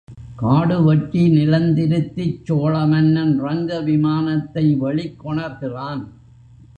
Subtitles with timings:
[0.35, 6.03] காடு வெட்டி நிலந்திருத்திச் சோழ மன்னன் ரங்கவிமானத்தை வெளிக் கொணர்கிறான்.